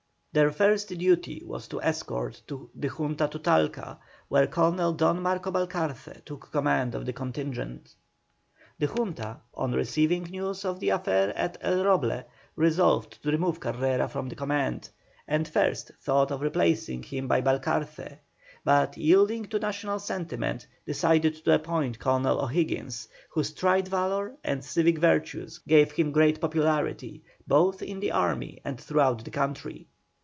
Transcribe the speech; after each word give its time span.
Their 0.33 0.49
first 0.49 0.87
duty 0.87 1.43
was 1.45 1.67
to 1.67 1.81
escort 1.81 2.41
the 2.47 2.87
Junta 2.87 3.27
to 3.27 3.37
Talca, 3.37 3.99
where 4.29 4.47
Colonel 4.47 4.93
Don 4.93 5.21
Marcos 5.21 5.51
Balcarce 5.51 6.23
took 6.23 6.53
command 6.53 6.95
of 6.95 7.05
the 7.05 7.11
contingent. 7.11 7.93
The 8.79 8.87
Junta, 8.87 9.41
on 9.53 9.73
receiving 9.73 10.23
news 10.23 10.63
of 10.63 10.79
the 10.79 10.91
affair 10.91 11.35
at 11.35 11.57
El 11.59 11.83
Roble, 11.83 12.23
resolved 12.55 13.21
to 13.21 13.29
remove 13.29 13.59
Carrera 13.59 14.07
from 14.07 14.29
the 14.29 14.35
command, 14.35 14.87
and 15.27 15.45
first 15.49 15.91
thought 15.99 16.31
of 16.31 16.39
replacing 16.39 17.03
him 17.03 17.27
by 17.27 17.41
Balcarce, 17.41 18.19
but, 18.63 18.95
yielding 18.95 19.43
to 19.47 19.59
national 19.59 19.99
sentiment, 19.99 20.65
decided 20.85 21.35
to 21.43 21.55
appoint 21.55 21.99
Colonel 21.99 22.39
O'Higgins, 22.39 23.09
whose 23.31 23.51
tried 23.51 23.89
valour 23.89 24.31
and 24.45 24.63
civic 24.63 24.97
virtues 24.97 25.57
gave 25.67 25.91
him 25.91 26.13
great 26.13 26.39
popularity, 26.39 27.21
both 27.47 27.81
in 27.81 27.99
the 27.99 28.13
army 28.13 28.61
and 28.63 28.79
throughout 28.79 29.25
the 29.25 29.29
country. 29.29 29.87